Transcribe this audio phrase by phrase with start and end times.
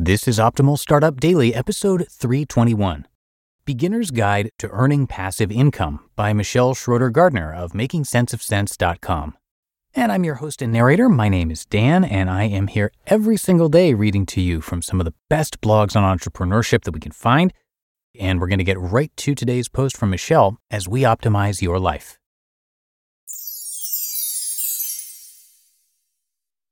[0.00, 3.08] This is Optimal Startup Daily, episode 321
[3.64, 9.36] Beginner's Guide to Earning Passive Income by Michelle Schroeder Gardner of MakingSenseOfCents.com.
[9.94, 11.08] And I'm your host and narrator.
[11.08, 14.82] My name is Dan, and I am here every single day reading to you from
[14.82, 17.52] some of the best blogs on entrepreneurship that we can find.
[18.16, 21.80] And we're going to get right to today's post from Michelle as we optimize your
[21.80, 22.20] life.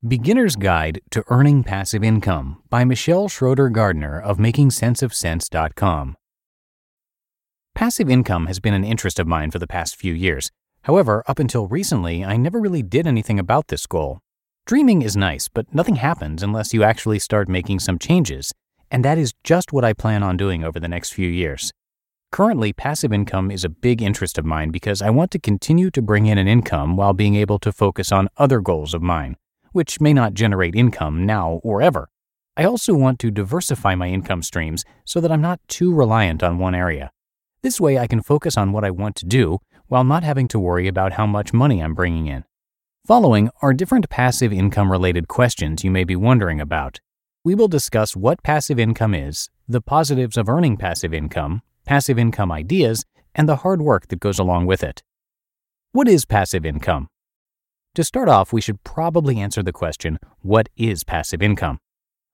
[0.06, 6.16] Beginner's Guide to Earning Passive Income by Michelle Schroeder Gardner of MakingSenseOfCents.com.
[7.74, 10.52] Passive income has been an interest of mine for the past few years.
[10.82, 14.20] However, up until recently, I never really did anything about this goal.
[14.64, 18.52] Dreaming is nice, but nothing happens unless you actually start making some changes,
[18.92, 21.72] and that is just what I plan on doing over the next few years.
[22.30, 26.02] Currently, passive income is a big interest of mine because I want to continue to
[26.02, 29.36] bring in an income while being able to focus on other goals of mine
[29.77, 32.08] which may not generate income now or ever.
[32.56, 36.56] I also want to diversify my income streams so that I'm not too reliant on
[36.56, 37.12] one area.
[37.60, 40.58] This way, I can focus on what I want to do while not having to
[40.58, 42.44] worry about how much money I'm bringing in.
[43.06, 47.00] Following are different passive income related questions you may be wondering about.
[47.44, 52.50] We will discuss what passive income is, the positives of earning passive income, passive income
[52.50, 53.04] ideas,
[53.34, 55.03] and the hard work that goes along with it.
[55.93, 57.08] What is passive income?
[57.96, 61.78] To start off, we should probably answer the question what is passive income?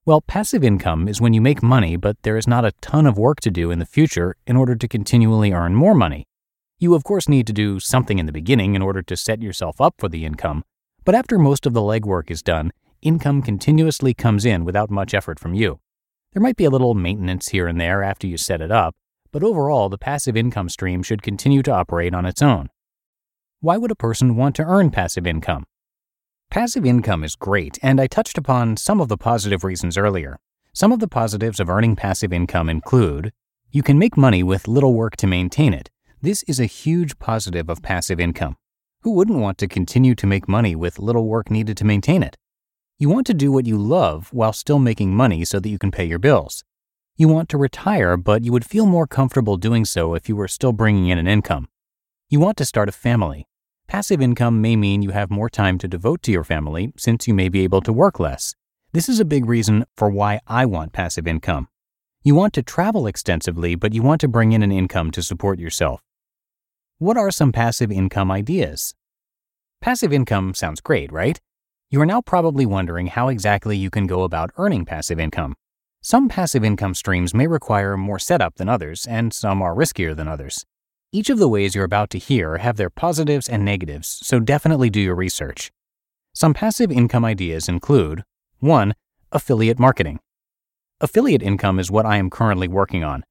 [0.04, 3.16] Well, passive income is when you make money, but there is not a ton of
[3.16, 6.26] work to do in the future in order to continually earn more money.
[6.80, 9.80] You, of course, need to do something in the beginning in order to set yourself
[9.80, 10.64] up for the income,
[11.04, 15.38] but after most of the legwork is done, income continuously comes in without much effort
[15.38, 15.78] from you.
[16.32, 18.96] There might be a little maintenance here and there after you set it up,
[19.30, 22.68] but overall, the passive income stream should continue to operate on its own.
[23.62, 25.66] Why would a person want to earn passive income?
[26.50, 30.40] Passive income is great, and I touched upon some of the positive reasons earlier.
[30.72, 33.32] Some of the positives of earning passive income include
[33.70, 35.90] you can make money with little work to maintain it.
[36.20, 38.56] This is a huge positive of passive income.
[39.02, 42.36] Who wouldn't want to continue to make money with little work needed to maintain it?
[42.98, 45.92] You want to do what you love while still making money so that you can
[45.92, 46.64] pay your bills.
[47.16, 50.48] You want to retire, but you would feel more comfortable doing so if you were
[50.48, 51.68] still bringing in an income.
[52.28, 53.46] You want to start a family.
[53.92, 57.34] Passive income may mean you have more time to devote to your family since you
[57.34, 58.54] may be able to work less.
[58.92, 61.68] This is a big reason for why I want passive income.
[62.22, 65.58] You want to travel extensively, but you want to bring in an income to support
[65.58, 66.00] yourself.
[67.00, 68.94] What are some passive income ideas?
[69.82, 71.38] Passive income sounds great, right?
[71.90, 75.54] You are now probably wondering how exactly you can go about earning passive income.
[76.00, 80.28] Some passive income streams may require more setup than others, and some are riskier than
[80.28, 80.64] others.
[81.14, 84.88] Each of the ways you're about to hear have their positives and negatives, so definitely
[84.88, 85.70] do your research.
[86.32, 88.24] Some passive income ideas include
[88.60, 88.94] 1.
[89.30, 90.20] Affiliate marketing.
[91.02, 93.24] Affiliate income is what I am currently working on.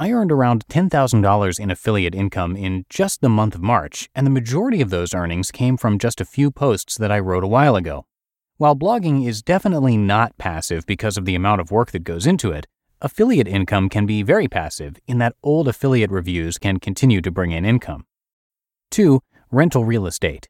[0.00, 4.32] I earned around $10,000 in affiliate income in just the month of March, and the
[4.32, 7.76] majority of those earnings came from just a few posts that I wrote a while
[7.76, 8.04] ago.
[8.56, 12.50] While blogging is definitely not passive because of the amount of work that goes into
[12.50, 12.66] it,
[13.00, 17.52] Affiliate income can be very passive in that old affiliate reviews can continue to bring
[17.52, 18.06] in income.
[18.90, 19.20] 2.
[19.52, 20.48] Rental real estate.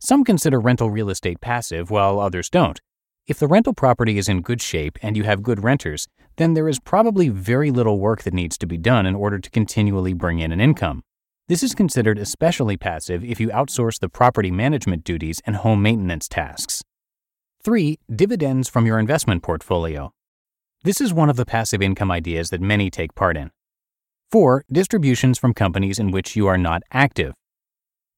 [0.00, 2.80] Some consider rental real estate passive while others don't.
[3.28, 6.68] If the rental property is in good shape and you have good renters, then there
[6.68, 10.40] is probably very little work that needs to be done in order to continually bring
[10.40, 11.04] in an income.
[11.46, 16.26] This is considered especially passive if you outsource the property management duties and home maintenance
[16.26, 16.82] tasks.
[17.62, 18.00] 3.
[18.12, 20.12] Dividends from your investment portfolio.
[20.82, 23.50] This is one of the passive income ideas that many take part in.
[24.30, 24.64] 4.
[24.70, 27.34] Distributions from companies in which you are not active.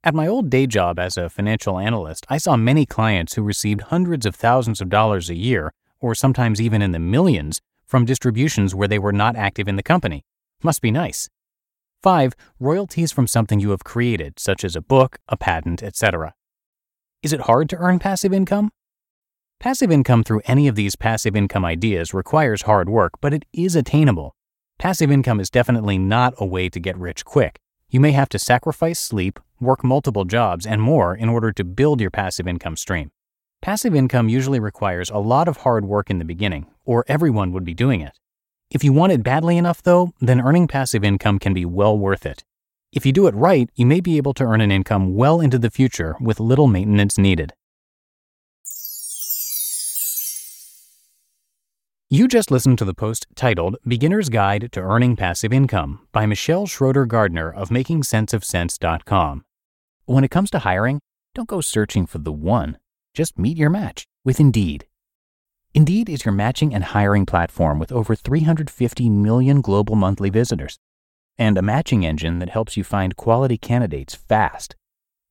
[0.05, 3.83] At my old day job as a financial analyst, I saw many clients who received
[3.83, 8.75] hundreds of thousands of dollars a year, or sometimes even in the millions, from distributions
[8.75, 10.25] where they were not active in the company.
[10.63, 11.29] Must be nice.
[12.03, 12.35] 5.
[12.61, 16.35] Royalties from something you have created, such as a book, a patent, etc.
[17.23, 18.71] Is it hard to earn passive income?
[19.61, 23.75] Passive income through any of these passive income ideas requires hard work, but it is
[23.75, 24.37] attainable.
[24.79, 27.59] Passive income is definitely not a way to get rich quick.
[27.91, 32.01] You may have to sacrifice sleep, work multiple jobs, and more in order to build
[32.01, 33.11] your passive income stream.
[33.61, 37.65] Passive income usually requires a lot of hard work in the beginning, or everyone would
[37.65, 38.17] be doing it.
[38.71, 42.25] If you want it badly enough, though, then earning passive income can be well worth
[42.25, 42.45] it.
[42.93, 45.59] If you do it right, you may be able to earn an income well into
[45.59, 47.55] the future with little maintenance needed.
[52.11, 56.67] You just listened to the post titled Beginner's Guide to Earning Passive Income by Michelle
[56.67, 59.45] Schroeder Gardner of MakingSenseOfCents.com.
[60.07, 61.01] When it comes to hiring,
[61.35, 62.79] don't go searching for the one.
[63.13, 64.87] Just meet your match with Indeed.
[65.75, 70.79] Indeed is your matching and hiring platform with over 350 million global monthly visitors
[71.37, 74.75] and a matching engine that helps you find quality candidates fast.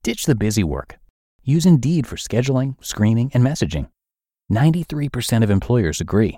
[0.03, 0.99] Ditch the busy work.
[1.43, 3.89] Use Indeed for scheduling, screening, and messaging.
[4.51, 6.37] 93% of employers agree.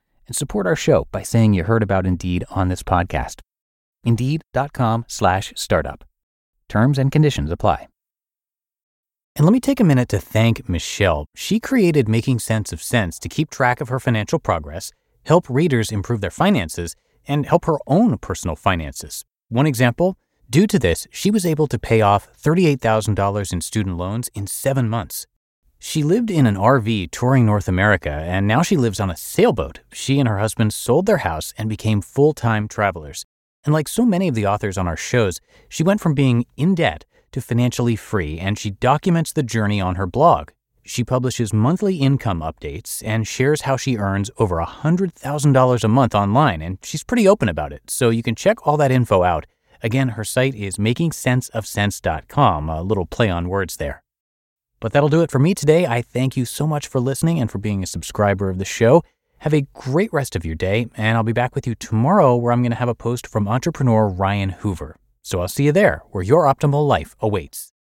[0.31, 3.41] and support our show by saying you heard about Indeed on this podcast.
[4.05, 6.05] Indeed.com slash startup.
[6.69, 7.89] Terms and conditions apply.
[9.35, 11.25] And let me take a minute to thank Michelle.
[11.35, 14.93] She created Making Sense of Cents to keep track of her financial progress,
[15.25, 16.95] help readers improve their finances,
[17.27, 19.25] and help her own personal finances.
[19.49, 20.15] One example
[20.49, 24.87] due to this, she was able to pay off $38,000 in student loans in seven
[24.87, 25.27] months.
[25.83, 29.79] She lived in an RV touring North America, and now she lives on a sailboat.
[29.91, 33.25] She and her husband sold their house and became full time travelers.
[33.65, 36.75] And like so many of the authors on our shows, she went from being in
[36.75, 40.51] debt to financially free, and she documents the journey on her blog.
[40.83, 46.61] She publishes monthly income updates and shares how she earns over $100,000 a month online,
[46.61, 49.47] and she's pretty open about it, so you can check all that info out.
[49.81, 54.03] Again, her site is makingsenseofcents.com, a little play on words there.
[54.81, 55.85] But that'll do it for me today.
[55.85, 59.03] I thank you so much for listening and for being a subscriber of the show.
[59.37, 62.51] Have a great rest of your day, and I'll be back with you tomorrow where
[62.51, 64.97] I'm going to have a post from entrepreneur Ryan Hoover.
[65.21, 67.71] So I'll see you there where your optimal life awaits.